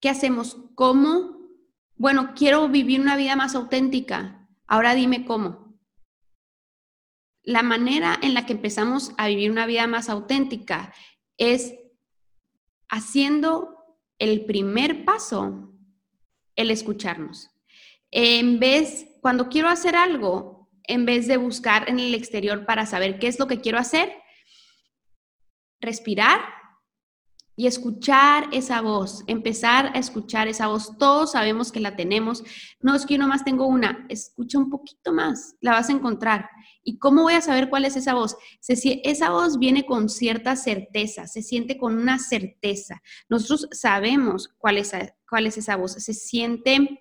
¿Qué 0.01 0.09
hacemos? 0.09 0.57
¿Cómo? 0.75 1.37
Bueno, 1.97 2.35
quiero 2.35 2.69
vivir 2.69 3.01
una 3.01 3.17
vida 3.17 3.37
más 3.37 3.55
auténtica. 3.55 4.49
Ahora 4.67 4.95
dime 4.95 5.25
cómo. 5.25 5.79
La 7.43 7.63
manera 7.63 8.19
en 8.21 8.35
la 8.35 8.45
que 8.45 8.53
empezamos 8.53 9.13
a 9.17 9.29
vivir 9.29 9.51
una 9.51 9.67
vida 9.67 9.87
más 9.87 10.09
auténtica 10.09 10.93
es 11.39 11.75
haciendo 12.89 13.77
el 14.19 14.45
primer 14.45 15.05
paso, 15.05 15.73
el 16.57 16.71
escucharnos. 16.71 17.51
En 18.11 18.59
vez, 18.59 19.07
cuando 19.21 19.49
quiero 19.49 19.69
hacer 19.69 19.97
algo, 19.97 20.71
en 20.85 21.07
vez 21.07 21.27
de 21.27 21.37
buscar 21.37 21.89
en 21.89 21.99
el 21.99 22.15
exterior 22.15 22.67
para 22.67 22.87
saber 22.87 23.19
qué 23.19 23.29
es 23.29 23.39
lo 23.39 23.47
que 23.47 23.61
quiero 23.61 23.79
hacer, 23.79 24.13
respirar 25.81 26.41
y 27.59 27.67
escuchar 27.67 28.49
esa 28.53 28.83
voz, 28.83 29.25
empezar 29.27 29.87
a 29.95 29.99
escuchar 29.99 30.47
esa 30.47 30.67
voz. 30.67 30.97
Todos 30.99 31.33
sabemos 31.33 31.73
que 31.73 31.81
la 31.81 31.97
tenemos. 31.97 32.45
No 32.81 32.95
es 32.95 33.07
que 33.07 33.15
yo 33.15 33.21
nomás 33.21 33.45
tengo 33.45 33.67
una, 33.67 34.05
escucha 34.11 34.59
un 34.59 34.69
poquito 34.69 35.15
más, 35.15 35.57
la 35.63 35.73
vas 35.73 35.89
a 35.89 35.93
encontrar. 35.93 36.51
¿Y 36.85 36.99
cómo 36.99 37.23
voy 37.23 37.33
a 37.33 37.41
saber 37.41 37.71
cuál 37.71 37.87
es 37.87 37.97
esa 37.97 38.15
voz? 38.15 38.37
esa 38.69 39.31
voz 39.31 39.59
viene 39.59 39.87
con 39.87 40.11
cierta 40.11 40.55
certeza, 40.55 41.27
se 41.27 41.41
siente 41.41 41.79
con 41.79 41.97
una 41.97 42.19
certeza. 42.19 43.03
Nosotros 43.31 43.69
sabemos 43.73 44.55
cuál 44.59 44.77
es, 44.77 44.93
cuál 45.29 45.47
es 45.47 45.57
esa 45.57 45.77
voz, 45.77 45.93
se 45.93 46.13
siente, 46.13 47.01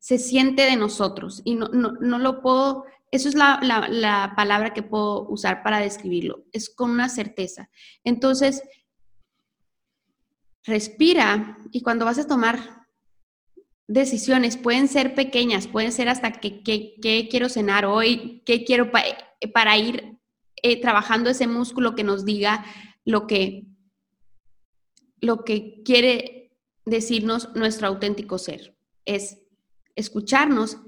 se 0.00 0.18
siente 0.18 0.62
de 0.62 0.76
nosotros 0.76 1.42
y 1.44 1.54
no, 1.54 1.68
no, 1.68 2.18
lo 2.18 2.42
puedo, 2.42 2.84
eso 3.12 3.28
es 3.28 3.36
la, 3.36 3.60
la 3.62 4.32
palabra 4.36 4.74
que 4.74 4.82
puedo 4.82 5.28
usar 5.28 5.62
para 5.62 5.78
describirlo, 5.78 6.44
es 6.52 6.68
con 6.68 6.90
una 6.90 7.08
certeza. 7.08 7.70
Entonces, 8.04 8.62
respira 10.64 11.58
y 11.70 11.82
cuando 11.82 12.04
vas 12.04 12.18
a 12.18 12.26
tomar 12.26 12.86
decisiones, 13.88 14.56
pueden 14.56 14.88
ser 14.88 15.14
pequeñas, 15.14 15.66
pueden 15.66 15.92
ser 15.92 16.08
hasta 16.08 16.32
qué 16.32 16.62
quiero 17.30 17.48
cenar 17.48 17.84
hoy, 17.84 18.42
qué 18.46 18.64
quiero 18.64 18.90
para 19.52 19.76
ir 19.76 20.18
eh, 20.62 20.80
trabajando 20.80 21.30
ese 21.30 21.46
músculo 21.46 21.94
que 21.94 22.04
nos 22.04 22.24
diga 22.24 22.64
lo 23.04 23.26
que, 23.26 23.66
lo 25.20 25.44
que 25.44 25.82
quiere 25.84 26.56
decirnos 26.86 27.54
nuestro 27.54 27.88
auténtico 27.88 28.38
ser. 28.38 28.76
Es 29.04 29.38
escucharnos 29.96 30.78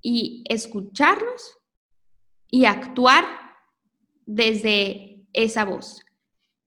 y 0.00 0.42
escucharnos 0.48 1.58
y 2.50 2.64
actuar 2.64 3.26
desde 4.26 5.26
esa 5.32 5.64
voz. 5.64 6.02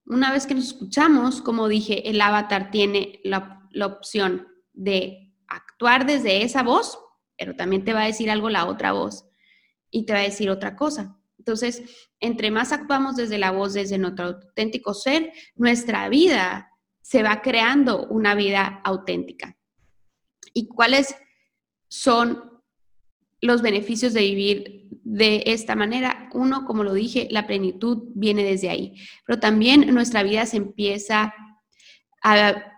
Una 0.05 0.31
vez 0.31 0.45
que 0.45 0.55
nos 0.55 0.67
escuchamos, 0.67 1.41
como 1.41 1.67
dije, 1.67 2.09
el 2.09 2.19
avatar 2.19 2.71
tiene 2.71 3.19
la, 3.23 3.61
opción 3.85 4.47
de 4.73 5.33
actuar 5.47 6.05
desde 6.05 6.43
esa 6.43 6.61
voz, 6.61 6.99
pero 7.37 7.55
también 7.55 7.83
te 7.83 7.93
va 7.93 8.03
a 8.03 8.07
decir 8.07 8.29
algo 8.29 8.49
la 8.49 8.65
otra 8.65 8.91
voz 8.91 9.25
y 9.89 10.05
te 10.05 10.13
va 10.13 10.19
a 10.19 10.23
decir 10.23 10.49
otra 10.49 10.75
cosa. 10.75 11.17
Entonces, 11.37 12.09
entre 12.19 12.51
más 12.51 12.71
actuamos 12.71 13.15
desde 13.15 13.37
la 13.37 13.51
voz, 13.51 13.73
desde 13.73 13.97
nuestro 13.97 14.25
auténtico 14.25 14.93
ser, 14.93 15.31
nuestra 15.55 16.07
vida 16.09 16.69
se 17.01 17.23
va 17.23 17.41
creando 17.41 18.07
una 18.07 18.35
vida 18.35 18.81
auténtica. 18.83 19.57
¿Y 20.53 20.67
cuáles 20.67 21.15
son 21.87 22.61
los 23.41 23.61
beneficios 23.61 24.13
de 24.13 24.21
vivir 24.21 24.82
de 25.03 25.43
esta 25.47 25.75
manera. 25.75 26.29
Uno, 26.33 26.65
como 26.65 26.83
lo 26.83 26.93
dije, 26.93 27.27
la 27.29 27.45
plenitud 27.45 28.03
viene 28.15 28.43
desde 28.43 28.69
ahí, 28.69 28.95
pero 29.25 29.39
también 29.39 29.93
nuestra 29.93 30.23
vida 30.23 30.45
se 30.45 30.57
empieza 30.57 31.33
a, 32.21 32.69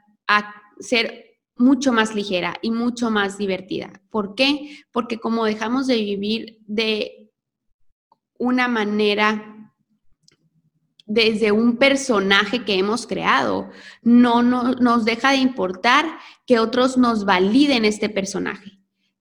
ser 0.80 1.24
mucho 1.56 1.94
más 1.94 2.14
ligera 2.14 2.56
y 2.62 2.70
mucho 2.72 3.10
más 3.10 3.38
divertida. 3.38 4.02
¿Por 4.10 4.36
qué? 4.36 4.84
Porque 4.92 5.20
como 5.20 5.46
dejamos 5.46 5.88
de 5.88 5.96
vivir 5.96 6.58
de 6.68 7.32
una 8.38 8.68
manera 8.68 9.72
desde 11.06 11.54
un 11.54 11.78
personaje 11.78 12.66
que 12.66 12.78
hemos 12.78 13.08
creado, 13.08 13.70
no, 14.02 14.44
no 14.44 14.74
nos 14.74 15.06
deja 15.06 15.32
de 15.32 15.38
importar 15.38 16.06
que 16.46 16.60
otros 16.60 16.98
nos 16.98 17.24
validen 17.24 17.86
este 17.86 18.10
personaje 18.10 18.76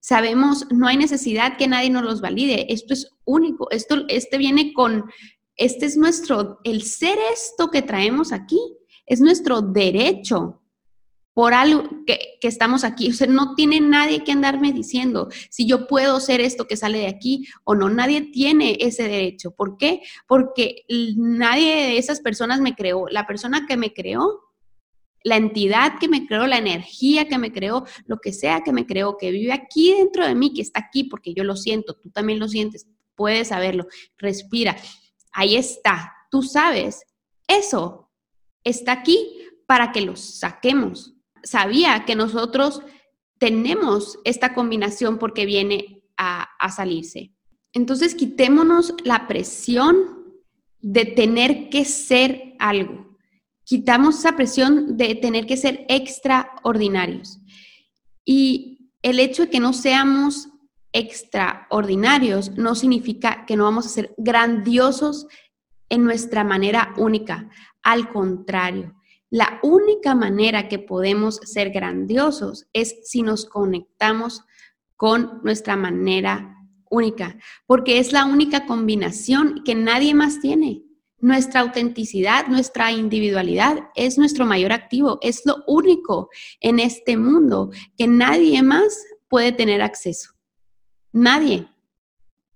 sabemos, 0.05 0.67
no 0.71 0.87
hay 0.87 0.99
necesidad 0.99 1.57
que 1.57 1.67
nadie 1.67 1.89
nos 1.89 2.03
los 2.03 2.21
valide, 2.21 2.67
esto 2.71 2.93
es 2.93 3.09
único, 3.25 3.71
esto, 3.71 4.05
este 4.09 4.37
viene 4.37 4.75
con, 4.75 5.11
este 5.57 5.87
es 5.87 5.97
nuestro, 5.97 6.59
el 6.63 6.83
ser 6.83 7.17
esto 7.33 7.71
que 7.71 7.81
traemos 7.81 8.31
aquí, 8.31 8.61
es 9.07 9.23
nuestro 9.23 9.63
derecho 9.63 10.61
por 11.33 11.55
algo 11.55 12.05
que, 12.07 12.37
que, 12.39 12.49
estamos 12.49 12.85
aquí. 12.85 13.09
O 13.09 13.15
sea, 13.15 13.29
no 13.29 13.55
tiene 13.55 13.81
nadie 13.81 14.23
que 14.25 14.33
andarme 14.33 14.75
diciendo 14.75 15.31
si 15.49 15.67
yo 15.67 15.87
puedo 15.87 16.21
ser 16.21 16.43
esto 16.43 16.67
que 16.67 16.77
sale 16.77 16.99
de 16.99 17.09
aquí 17.09 17.47
o 17.65 17.75
no. 17.75 17.89
Nadie 17.89 18.31
tiene 18.31 18.77
ese 18.81 19.05
derecho. 19.05 19.53
¿Por 19.53 19.79
qué? 19.79 20.03
Porque 20.29 20.85
nadie 21.17 21.75
de 21.75 21.99
esas 21.99 22.21
personas 22.21 22.61
me 22.61 22.75
creó. 22.75 23.09
La 23.09 23.27
persona 23.27 23.67
que 23.67 23.77
me 23.77 23.93
creó 23.93 24.43
la 25.25 25.37
entidad 25.37 25.99
que 25.99 26.07
me 26.07 26.27
creó, 26.27 26.47
la 26.47 26.59
energía 26.59 27.27
que 27.27 27.39
me 27.39 27.51
creó, 27.51 27.85
lo 28.07 28.19
que 28.19 28.33
sea 28.33 28.63
que 28.63 28.73
me 28.73 28.87
creó, 28.87 29.17
que 29.17 29.33
vive 29.33 29.53
aquí 29.53 29.93
dentro 29.93 30.27
de 30.27 30.35
mí, 30.35 30.53
que 30.53 30.63
está 30.63 30.81
aquí 30.81 31.05
porque 31.05 31.35
yo 31.35 31.43
lo 31.43 31.57
siento, 31.57 31.95
tú 31.95 32.11
también 32.11 32.39
lo 32.39 32.47
sientes, 32.47 32.87
puedes 33.17 33.49
saberlo, 33.49 33.87
respira, 34.19 34.77
ahí 35.33 35.57
está, 35.57 36.13
tú 36.31 36.43
sabes, 36.43 37.05
eso 37.49 38.11
está 38.63 38.93
aquí 38.93 39.19
para 39.67 39.93
que 39.93 40.03
lo 40.03 40.15
saquemos. 40.15 41.15
Sabía 41.43 42.05
que 42.05 42.17
nosotros 42.17 42.83
tenemos 43.39 44.19
esta 44.25 44.55
combinación 44.55 45.19
porque 45.19 45.47
viene 45.47 46.03
a, 46.19 46.43
a 46.59 46.71
salirse. 46.71 47.33
Entonces 47.73 48.15
quitémonos 48.15 48.95
la 49.05 49.27
presión 49.27 49.97
de 50.81 51.07
tener 51.07 51.71
que 51.71 51.87
ser 51.87 52.55
algo 52.59 53.14
quitamos 53.65 54.19
esa 54.19 54.37
presión 54.37 54.97
de 54.97 55.15
tener 55.15 55.47
que 55.47 55.57
ser 55.57 55.85
extraordinarios. 55.89 57.41
Y 58.25 58.91
el 59.03 59.21
hecho 59.21 59.45
de 59.45 59.51
que 59.51 59.61
no 59.61 59.73
seamos 59.73 60.49
extraordinarios 60.93 62.57
no 62.57 62.75
significa 62.75 63.45
que 63.47 63.57
no 63.57 63.65
vamos 63.65 63.87
a 63.87 63.91
ser 63.91 64.15
grandiosos 64.17 65.27
en 65.89 66.05
nuestra 66.05 66.45
manera 66.45 66.95
única. 66.97 67.51
Al 67.83 68.11
contrario, 68.11 68.95
la 69.29 69.59
única 69.63 70.15
manera 70.15 70.69
que 70.69 70.79
podemos 70.79 71.41
ser 71.43 71.71
grandiosos 71.71 72.67
es 72.73 73.01
si 73.03 73.23
nos 73.23 73.45
conectamos 73.45 74.45
con 74.97 75.41
nuestra 75.43 75.77
manera 75.77 76.57
única, 76.89 77.37
porque 77.67 77.99
es 77.99 78.13
la 78.13 78.25
única 78.25 78.65
combinación 78.65 79.63
que 79.65 79.75
nadie 79.75 80.15
más 80.15 80.41
tiene. 80.41 80.84
Nuestra 81.25 81.61
autenticidad, 81.61 82.49
nuestra 82.49 82.93
individualidad 82.93 83.89
es 83.95 84.19
nuestro 84.19 84.45
mayor 84.45 84.73
activo, 84.73 85.19
es 85.23 85.47
lo 85.47 85.65
único 85.67 86.29
en 86.61 86.79
este 86.79 87.17
mundo 87.17 87.71
que 87.97 88.07
nadie 88.07 88.63
más 88.63 89.03
puede 89.27 89.51
tener 89.51 89.81
acceso. 89.81 90.33
Nadie. 91.15 91.67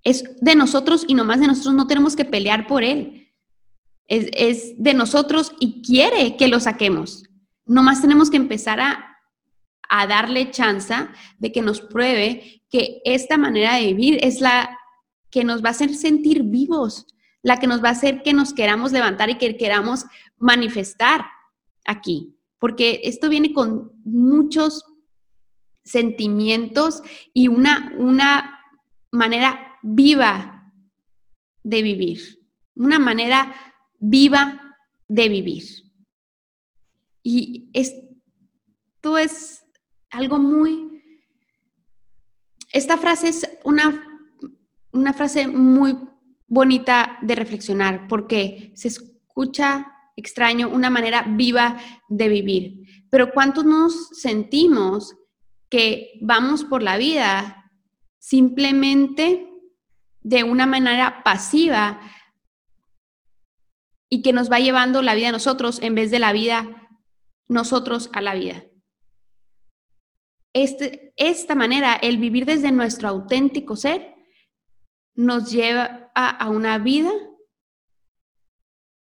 Es 0.05 0.23
de 0.43 0.55
nosotros 0.55 1.07
y 1.09 1.15
nomás 1.15 1.41
de 1.41 1.47
nosotros 1.47 1.77
no 1.77 1.87
tenemos 1.87 2.15
que 2.15 2.27
pelear 2.27 2.67
por 2.67 2.85
él. 2.85 3.33
Es, 4.07 4.75
de 4.77 4.93
nosotros 4.93 5.55
y 5.59 5.81
quiere 5.81 6.37
que 6.37 6.49
lo 6.49 6.61
saquemos. 6.61 7.25
Nomás 7.65 8.03
tenemos 8.03 8.29
que 8.29 8.37
empezar 8.37 8.81
a, 8.81 9.17
a 9.89 10.07
darle 10.07 10.51
chance 10.51 10.95
de 11.39 11.53
que 11.53 11.63
nos 11.63 11.81
pruebe 11.81 12.61
que 12.69 13.01
esta 13.07 13.39
manera 13.39 13.77
de 13.77 13.87
vivir 13.87 14.19
es 14.23 14.43
la 14.43 14.79
que 15.31 15.43
nos 15.43 15.65
va 15.65 15.69
a 15.69 15.71
hacer 15.71 15.95
sentir 15.95 16.43
vivos, 16.43 17.07
la 17.43 17.59
que 17.59 17.67
nos 17.67 17.83
va 17.83 17.89
a 17.89 17.93
hacer 17.93 18.23
que 18.23 18.33
nos 18.33 18.53
queramos 18.53 18.93
levantar 18.93 19.31
y 19.31 19.39
que 19.39 19.57
queramos 19.57 20.05
manifestar 20.39 21.25
aquí, 21.85 22.37
porque 22.59 23.01
esto 23.05 23.29
viene 23.29 23.53
con 23.53 23.93
muchos 24.05 24.85
sentimientos 25.85 27.03
y 27.33 27.49
una, 27.49 27.93
una 27.97 28.61
manera 29.11 29.79
viva 29.83 30.73
de 31.63 31.83
vivir, 31.83 32.21
una 32.75 32.99
manera 32.99 33.55
viva 33.99 34.77
de 35.09 35.29
vivir. 35.29 35.65
Y 37.23 37.71
esto 37.73 39.19
es 39.19 39.65
algo 40.11 40.39
muy... 40.39 40.87
Esta 42.73 42.99
frase 42.99 43.29
es 43.29 43.49
una, 43.65 44.07
una 44.93 45.15
frase 45.15 45.49
muy 45.49 45.97
bonita 46.49 47.19
de 47.23 47.35
reflexionar 47.35 48.09
porque 48.09 48.73
se 48.75 48.89
escucha 48.89 49.87
extraño, 50.17 50.69
una 50.69 50.91
manera 50.91 51.25
viva 51.29 51.79
de 52.09 52.29
vivir. 52.29 53.07
Pero 53.11 53.31
¿cuántos 53.33 53.65
nos 53.65 54.09
sentimos 54.09 55.15
que 55.71 56.19
vamos 56.21 56.65
por 56.65 56.83
la 56.83 56.97
vida 56.97 57.71
simplemente 58.19 59.49
de 60.21 60.43
una 60.43 60.67
manera 60.67 61.23
pasiva 61.23 62.01
y 64.11 64.23
que 64.23 64.33
nos 64.33 64.51
va 64.51 64.59
llevando 64.59 65.03
la 65.03 65.15
vida 65.15 65.29
a 65.29 65.33
nosotros 65.33 65.81
en 65.83 65.95
vez 65.95 66.11
de 66.11 66.19
la 66.19 66.33
vida 66.33 66.89
nosotros 67.47 68.11
a 68.13 68.21
la 68.21 68.35
vida? 68.35 68.65
Este, 70.53 71.13
esta 71.17 71.55
manera, 71.55 71.95
el 71.95 72.19
vivir 72.19 72.45
desde 72.45 72.73
nuestro 72.73 73.09
auténtico 73.09 73.77
ser, 73.77 74.17
nos 75.19 75.51
lleva 75.51 76.13
a, 76.15 76.49
una 76.49 76.79
vida 76.79 77.11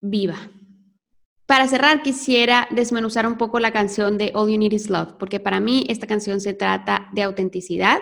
viva. 0.00 0.50
Para 1.44 1.68
cerrar, 1.68 2.02
quisiera 2.02 2.66
desmenuzar 2.70 3.26
un 3.26 3.36
poco 3.36 3.60
la 3.60 3.72
canción 3.72 4.16
de 4.16 4.32
All 4.34 4.50
You 4.50 4.58
Need 4.58 4.72
Is 4.72 4.88
Love, 4.88 5.16
porque 5.18 5.38
para 5.38 5.60
mí 5.60 5.84
esta 5.90 6.06
canción 6.06 6.40
se 6.40 6.54
trata 6.54 7.10
de 7.12 7.24
autenticidad 7.24 7.98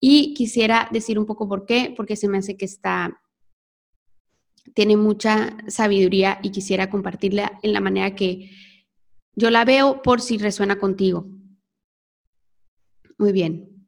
y 0.00 0.32
quisiera 0.32 0.88
decir 0.92 1.18
un 1.18 1.26
poco 1.26 1.46
por 1.46 1.66
qué, 1.66 1.92
porque 1.94 2.16
se 2.16 2.26
me 2.26 2.38
hace 2.38 2.56
que 2.56 2.64
está, 2.64 3.20
tiene 4.74 4.96
mucha 4.96 5.58
sabiduría 5.68 6.38
y 6.42 6.52
quisiera 6.52 6.88
compartirla 6.88 7.58
en 7.62 7.74
la 7.74 7.80
manera 7.80 8.14
que 8.14 8.50
yo 9.36 9.50
la 9.50 9.66
veo 9.66 10.00
por 10.00 10.22
si 10.22 10.38
resuena 10.38 10.78
contigo. 10.78 11.26
Muy 13.18 13.32
bien. 13.32 13.86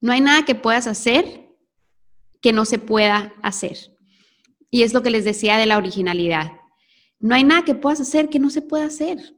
No 0.00 0.10
hay 0.10 0.20
nada 0.20 0.44
que 0.44 0.56
puedas 0.56 0.88
hacer 0.88 1.49
que 2.40 2.52
no 2.52 2.64
se 2.64 2.78
pueda 2.78 3.34
hacer. 3.42 3.76
Y 4.70 4.82
es 4.82 4.94
lo 4.94 5.02
que 5.02 5.10
les 5.10 5.24
decía 5.24 5.58
de 5.58 5.66
la 5.66 5.78
originalidad. 5.78 6.52
No 7.18 7.34
hay 7.34 7.44
nada 7.44 7.64
que 7.64 7.74
puedas 7.74 8.00
hacer 8.00 8.28
que 8.28 8.38
no 8.38 8.50
se 8.50 8.62
pueda 8.62 8.86
hacer. 8.86 9.36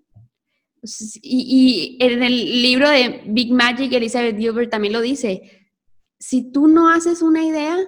Y, 1.23 1.97
en 2.01 2.23
el 2.23 2.63
libro 2.63 2.89
de 2.89 3.23
Big 3.27 3.53
Magic, 3.53 3.93
Elizabeth 3.93 4.37
Gilbert 4.37 4.71
también 4.71 4.93
lo 4.93 5.01
dice. 5.01 5.69
Si 6.19 6.51
tú 6.53 6.69
no 6.69 6.89
haces 6.89 7.23
una 7.23 7.45
idea, 7.45 7.79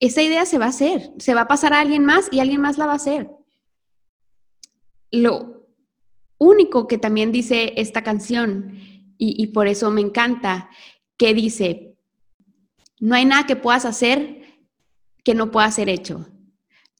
esa 0.00 0.22
idea 0.22 0.46
se 0.46 0.58
va 0.58 0.66
a 0.66 0.70
hacer, 0.70 1.12
se 1.18 1.34
va 1.34 1.42
a 1.42 1.48
pasar 1.48 1.72
a 1.72 1.80
alguien 1.80 2.04
más 2.04 2.28
y 2.30 2.40
alguien 2.40 2.60
más 2.60 2.78
la 2.78 2.86
va 2.86 2.92
a 2.92 2.96
hacer. 2.96 3.30
Lo 5.10 5.68
único 6.38 6.86
que 6.86 6.98
también 6.98 7.32
dice 7.32 7.74
esta 7.76 8.02
canción, 8.02 8.78
y, 9.16 9.42
y 9.42 9.48
por 9.48 9.68
eso 9.68 9.90
me 9.90 10.00
encanta, 10.00 10.70
que 11.16 11.34
dice, 11.34 11.93
no 13.04 13.14
hay 13.14 13.26
nada 13.26 13.44
que 13.44 13.54
puedas 13.54 13.84
hacer 13.84 14.46
que 15.24 15.34
no 15.34 15.50
pueda 15.50 15.70
ser 15.70 15.90
hecho. 15.90 16.26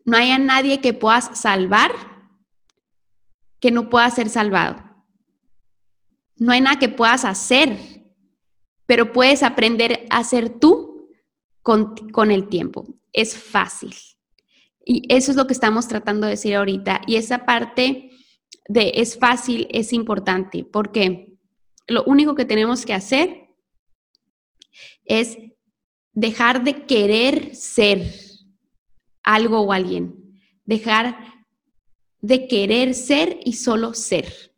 No 0.05 0.19
hay 0.19 0.33
a 0.33 0.39
nadie 0.39 0.83
que 0.83 0.93
puedas 0.93 1.41
salvar 1.41 1.93
que 3.59 3.71
no 3.71 3.89
pueda 3.89 4.11
ser 4.11 4.29
salvado. 4.29 4.77
No 6.37 6.53
hay 6.53 6.61
nada 6.61 6.79
que 6.79 6.91
puedas 6.91 7.25
hacer, 7.25 7.79
pero 8.85 9.15
puedes 9.15 9.43
aprender 9.43 10.07
a 10.11 10.19
hacer 10.19 10.51
tú 10.51 11.09
con, 11.63 11.95
con 12.11 12.31
el 12.31 12.51
tiempo. 12.51 12.85
Es 13.15 13.39
fácil. 13.39 13.95
Y 14.85 15.07
eso 15.09 15.31
es 15.31 15.39
lo 15.39 15.47
que 15.47 15.55
estamos 15.55 15.89
tratando 15.89 16.27
de 16.27 16.33
decir 16.33 16.55
ahorita. 16.55 17.01
Y 17.07 17.17
esa 17.17 17.47
parte 17.47 18.11
de 18.69 18.93
es 18.97 19.19
fácil 19.19 19.69
es 19.71 19.95
importante 19.95 20.67
porque 20.71 21.39
lo 21.87 22.05
único 22.05 22.35
que 22.35 22.45
tenemos 22.45 22.85
que 22.85 22.93
hacer 22.93 23.49
es 25.07 25.39
dejar 26.15 26.65
de 26.65 26.87
querer 26.87 27.55
ser 27.55 28.13
algo 29.23 29.61
o 29.61 29.73
alguien, 29.73 30.41
dejar 30.65 31.19
de 32.21 32.49
querer 32.49 32.95
ser 32.95 33.41
y 33.45 33.55
solo 33.55 33.95
ser. 33.95 34.53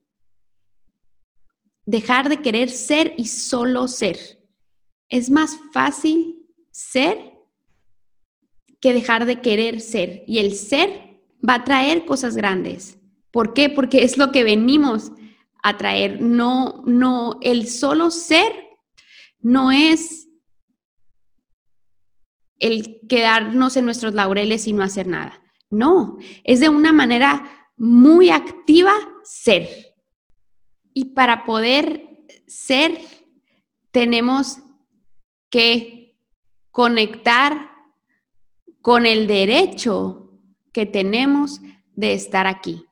Dejar 1.85 2.29
de 2.29 2.43
querer 2.43 2.71
ser 2.71 3.15
y 3.17 3.27
solo 3.27 3.89
ser. 3.89 4.19
Es 5.09 5.31
más 5.31 5.59
fácil 5.73 6.47
ser 6.71 7.33
que 8.81 8.93
dejar 8.93 9.25
de 9.25 9.41
querer 9.41 9.81
ser. 9.81 10.25
Y 10.27 10.39
el 10.39 10.55
ser 10.55 11.21
va 11.49 11.55
a 11.55 11.65
traer 11.65 12.05
cosas 12.05 12.37
grandes. 12.37 12.99
¿Por 13.31 13.55
qué? 13.55 13.69
Porque 13.69 14.03
es 14.03 14.19
lo 14.19 14.33
que 14.33 14.45
venimos 14.45 15.13
a 15.63 15.77
traer. 15.77 16.21
No, 16.21 16.83
no, 16.87 17.39
el 17.43 17.69
solo 17.69 18.11
ser 18.11 18.53
no 19.41 19.71
es 19.71 20.26
el 22.59 23.01
quedarnos 23.09 23.77
en 23.77 23.85
nuestros 23.85 24.15
laureles 24.15 24.67
y 24.67 24.73
no 24.73 24.83
hacer 24.83 25.07
nada. 25.07 25.43
No, 25.71 26.19
es 26.45 26.61
de 26.61 26.69
una 26.69 26.93
manera 26.93 27.71
muy 27.77 28.31
activa 28.31 28.95
ser. 29.25 29.69
Y 30.93 31.07
para 31.07 31.45
poder 31.45 32.09
ser, 32.47 33.01
tenemos 33.91 34.59
que 35.51 36.17
conectar 36.71 37.71
con 38.81 39.07
el 39.07 39.27
derecho 39.27 40.31
que 40.73 40.87
tenemos 40.87 41.61
de 41.95 42.15
estar 42.15 42.47
aquí. 42.47 42.85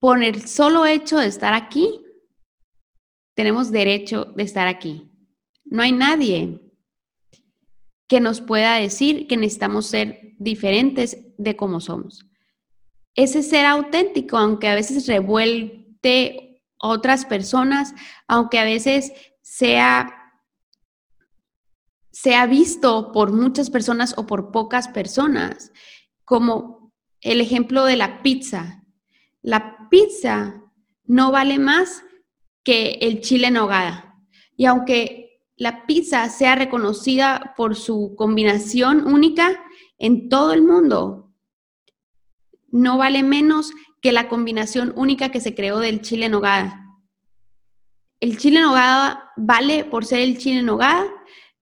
Por 0.00 0.22
el 0.22 0.46
solo 0.46 0.86
hecho 0.86 1.18
de 1.18 1.26
estar 1.26 1.54
aquí, 1.54 2.04
tenemos 3.34 3.70
derecho 3.70 4.26
de 4.36 4.42
estar 4.42 4.68
aquí. 4.68 5.10
No 5.64 5.82
hay 5.82 5.92
nadie 5.92 6.60
que 8.08 8.20
nos 8.20 8.40
pueda 8.40 8.74
decir 8.76 9.26
que 9.26 9.36
necesitamos 9.36 9.86
ser 9.86 10.34
diferentes 10.38 11.18
de 11.36 11.56
como 11.56 11.80
somos. 11.80 12.26
Ese 13.14 13.42
ser 13.42 13.66
auténtico, 13.66 14.36
aunque 14.38 14.68
a 14.68 14.74
veces 14.74 15.06
revuelte 15.06 16.62
otras 16.78 17.24
personas, 17.24 17.94
aunque 18.26 18.58
a 18.58 18.64
veces 18.64 19.12
sea 19.42 20.14
sea 22.20 22.46
visto 22.46 23.12
por 23.12 23.32
muchas 23.32 23.70
personas 23.70 24.14
o 24.16 24.26
por 24.26 24.50
pocas 24.50 24.88
personas, 24.88 25.70
como 26.24 26.92
el 27.20 27.40
ejemplo 27.40 27.84
de 27.84 27.94
la 27.94 28.22
pizza. 28.22 28.84
La 29.40 29.88
pizza 29.88 30.64
no 31.04 31.30
vale 31.30 31.60
más 31.60 32.02
que 32.64 32.98
el 33.02 33.20
chile 33.20 33.46
en 33.46 33.54
nogada. 33.54 34.16
Y 34.56 34.66
aunque 34.66 35.07
la 35.58 35.86
pizza 35.86 36.28
sea 36.28 36.54
reconocida 36.54 37.52
por 37.56 37.74
su 37.74 38.14
combinación 38.16 39.06
única 39.06 39.60
en 39.98 40.28
todo 40.28 40.52
el 40.52 40.62
mundo. 40.62 41.34
No 42.68 42.96
vale 42.96 43.24
menos 43.24 43.72
que 44.00 44.12
la 44.12 44.28
combinación 44.28 44.92
única 44.96 45.30
que 45.30 45.40
se 45.40 45.56
creó 45.56 45.80
del 45.80 46.00
chile 46.00 46.26
en 46.26 46.32
nogada. 46.32 46.84
El 48.20 48.38
chile 48.38 48.58
en 48.58 48.66
nogada 48.66 49.32
vale 49.36 49.84
por 49.84 50.04
ser 50.04 50.20
el 50.20 50.38
chile 50.38 50.60
en 50.60 50.66
nogada 50.66 51.06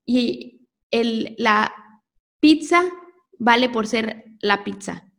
y 0.05 0.69
la 0.91 1.75
pizza 2.39 2.85
vale 3.39 3.71
por 3.71 3.87
ser 3.87 4.25
la 4.41 4.63
pizza. 4.63 5.11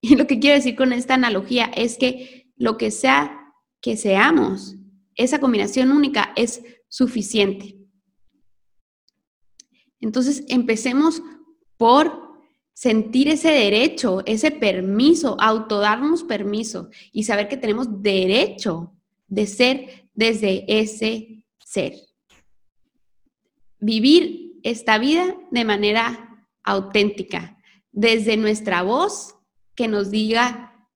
Y 0.00 0.16
lo 0.16 0.26
que 0.26 0.38
quiero 0.38 0.56
decir 0.56 0.74
con 0.74 0.92
esta 0.94 1.14
analogía 1.14 1.66
es 1.66 1.98
que 1.98 2.50
lo 2.56 2.78
que 2.78 2.90
sea 2.90 3.52
que 3.82 3.96
seamos, 3.96 4.76
esa 5.16 5.38
combinación 5.38 5.92
única 5.92 6.32
es 6.36 6.62
suficiente. 6.88 7.75
Entonces, 10.06 10.44
empecemos 10.46 11.20
por 11.76 12.26
sentir 12.72 13.28
ese 13.28 13.50
derecho, 13.50 14.22
ese 14.24 14.52
permiso, 14.52 15.36
autodarnos 15.40 16.22
permiso 16.22 16.90
y 17.10 17.24
saber 17.24 17.48
que 17.48 17.56
tenemos 17.56 18.02
derecho 18.02 18.92
de 19.26 19.48
ser 19.48 20.08
desde 20.14 20.64
ese 20.68 21.42
ser. 21.58 21.94
Vivir 23.80 24.60
esta 24.62 24.98
vida 24.98 25.36
de 25.50 25.64
manera 25.64 26.46
auténtica, 26.62 27.58
desde 27.90 28.36
nuestra 28.36 28.82
voz 28.82 29.34
que 29.74 29.88
nos 29.88 30.12
diga, 30.12 30.86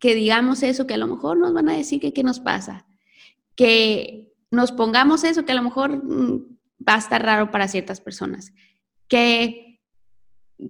que 0.00 0.16
digamos 0.16 0.64
eso 0.64 0.88
que 0.88 0.94
a 0.94 0.98
lo 0.98 1.06
mejor 1.06 1.38
nos 1.38 1.52
van 1.52 1.68
a 1.68 1.76
decir 1.76 2.00
que 2.00 2.12
qué 2.12 2.24
nos 2.24 2.40
pasa, 2.40 2.86
que 3.54 4.32
nos 4.50 4.72
pongamos 4.72 5.22
eso 5.22 5.44
que 5.44 5.52
a 5.52 5.56
lo 5.56 5.62
mejor 5.62 6.04
mm, 6.04 6.57
va 6.86 6.94
a 6.94 6.98
estar 6.98 7.22
raro 7.22 7.50
para 7.50 7.68
ciertas 7.68 8.00
personas. 8.00 8.52
que, 9.08 9.80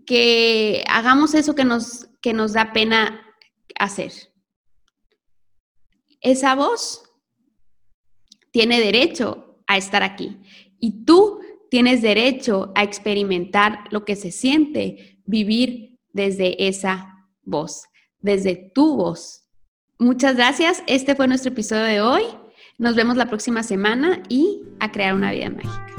que 0.07 0.85
hagamos 0.89 1.35
eso 1.35 1.55
que 1.55 1.65
nos, 1.65 2.09
que 2.21 2.33
nos 2.33 2.53
da 2.53 2.73
pena 2.73 3.21
hacer. 3.79 4.13
Esa 6.21 6.55
voz 6.55 7.03
tiene 8.51 8.81
derecho 8.81 9.63
a 9.67 9.77
estar 9.77 10.03
aquí 10.03 10.39
y 10.81 11.05
tú 11.05 11.41
tienes 11.71 12.03
derecho 12.03 12.73
a 12.75 12.83
experimentar 12.83 13.85
lo 13.91 14.05
que 14.05 14.17
se 14.17 14.31
siente 14.31 15.21
vivir 15.27 15.99
desde 16.13 16.69
esa 16.69 17.27
voz, 17.43 17.85
desde 18.21 18.71
tu 18.75 18.97
voz. 18.97 19.45
Muchas 19.99 20.37
gracias. 20.37 20.83
Este 20.87 21.15
fue 21.15 21.29
nuestro 21.29 21.53
episodio 21.53 21.83
de 21.83 22.01
hoy. 22.01 22.23
Nos 22.79 22.95
vemos 22.95 23.17
la 23.17 23.27
próxima 23.27 23.63
semana 23.63 24.23
y 24.29 24.63
a 24.81 24.91
crear 24.93 25.15
una 25.15 25.33
vida 25.33 25.51
mágica. 25.51 25.98